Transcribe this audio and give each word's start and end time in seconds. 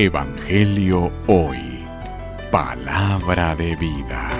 Evangelio 0.00 1.10
Hoy. 1.26 1.84
Palabra 2.52 3.56
de 3.56 3.74
vida. 3.74 4.30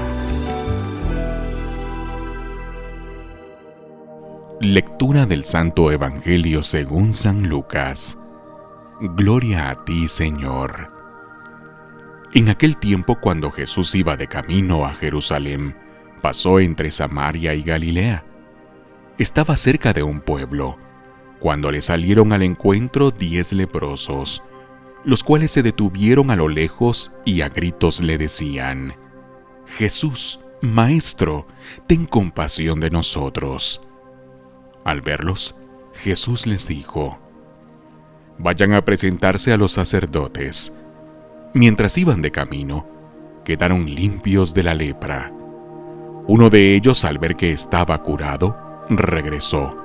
Lectura 4.61 5.27
del 5.27 5.43
Santo 5.43 5.91
Evangelio 5.91 6.63
según 6.63 7.13
San 7.13 7.49
Lucas. 7.49 8.17
Gloria 9.01 9.71
a 9.71 9.85
ti, 9.85 10.07
Señor. 10.07 10.93
En 12.35 12.51
aquel 12.51 12.77
tiempo 12.77 13.19
cuando 13.21 13.51
Jesús 13.51 13.97
iba 13.97 14.15
de 14.15 14.29
camino 14.29 14.87
a 14.87 14.95
Jerusalén, 14.95 15.75
pasó 16.23 16.61
entre 16.61 16.93
Samaria 16.93 17.55
y 17.55 17.65
Galilea. 17.65 18.25
Estaba 19.19 19.57
cerca 19.57 19.93
de 19.93 20.05
un 20.05 20.21
pueblo, 20.21 20.79
cuando 21.41 21.73
le 21.73 21.81
salieron 21.81 22.33
al 22.33 22.45
encuentro 22.45 23.11
diez 23.11 23.53
leprosos 23.53 24.45
los 25.05 25.23
cuales 25.23 25.51
se 25.51 25.63
detuvieron 25.63 26.31
a 26.31 26.37
lo 26.37 26.49
lejos 26.49 27.13
y 27.25 27.43
a 27.43 27.49
gritos 27.49 28.01
le 28.01 28.19
decían, 28.19 28.95
Jesús, 29.77 30.41
Maestro, 30.61 31.47
ten 31.87 32.07
compasión 32.07 32.81
de 32.81 32.91
nosotros. 32.91 33.81
Al 34.85 35.01
verlos, 35.01 35.55
Jesús 36.03 36.47
les 36.47 36.67
dijo, 36.67 37.19
Vayan 38.39 38.73
a 38.73 38.85
presentarse 38.85 39.53
a 39.53 39.57
los 39.57 39.73
sacerdotes. 39.73 40.73
Mientras 41.55 41.99
iban 41.99 42.23
de 42.23 42.31
camino, 42.31 42.87
quedaron 43.45 43.87
limpios 43.87 44.55
de 44.55 44.63
la 44.63 44.75
lepra. 44.75 45.33
Uno 46.27 46.51
de 46.51 46.77
ellos, 46.77 47.05
al 47.05 47.19
ver 47.19 47.37
que 47.37 47.51
estaba 47.51 48.01
curado, 48.03 48.57
regresó, 48.91 49.77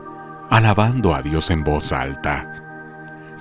alabando 0.50 1.16
a 1.16 1.22
Dios 1.22 1.50
en 1.50 1.64
voz 1.64 1.92
alta 1.94 2.63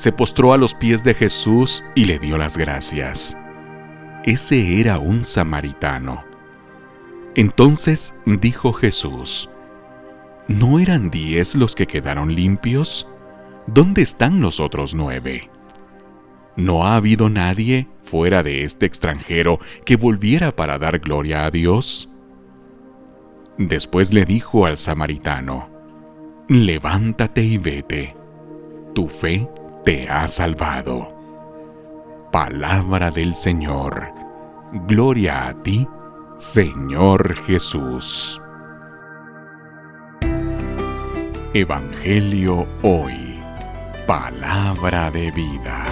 se 0.03 0.11
postró 0.11 0.53
a 0.53 0.59
los 0.59 0.75
pies 0.75 1.05
de 1.05 1.15
Jesús 1.15 1.85
y 1.95 2.07
le 2.07 2.19
dio 2.19 2.37
las 2.37 2.57
gracias. 2.57 3.37
Ese 4.25 4.81
era 4.81 4.99
un 4.99 5.23
samaritano. 5.23 6.25
Entonces 7.37 8.13
dijo 8.27 8.73
Jesús, 8.73 9.49
¿no 10.49 10.81
eran 10.81 11.09
diez 11.09 11.55
los 11.55 11.77
que 11.77 11.87
quedaron 11.87 12.35
limpios? 12.35 13.09
¿Dónde 13.69 14.03
están 14.03 14.41
los 14.41 14.59
otros 14.59 14.93
nueve? 14.93 15.49
¿No 16.57 16.85
ha 16.85 16.97
habido 16.97 17.29
nadie 17.29 17.87
fuera 18.03 18.43
de 18.43 18.65
este 18.65 18.87
extranjero 18.87 19.61
que 19.85 19.95
volviera 19.95 20.57
para 20.57 20.81
dar 20.81 20.99
gloria 20.99 21.45
a 21.45 21.53
Dios? 21.53 22.09
Después 23.57 24.13
le 24.13 24.25
dijo 24.25 24.67
al 24.67 24.79
samaritano, 24.79 25.71
Levántate 26.49 27.45
y 27.45 27.57
vete. 27.57 28.17
Tu 28.95 29.07
fe 29.07 29.49
te 29.85 30.09
ha 30.09 30.29
salvado. 30.29 31.13
Palabra 32.31 33.11
del 33.11 33.35
Señor. 33.35 34.09
Gloria 34.87 35.49
a 35.49 35.63
ti, 35.63 35.87
Señor 36.37 37.35
Jesús. 37.45 38.41
Evangelio 41.53 42.67
hoy. 42.83 43.39
Palabra 44.07 45.11
de 45.11 45.31
vida. 45.31 45.85